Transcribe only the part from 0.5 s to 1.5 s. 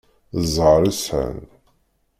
ẓẓher i sεan.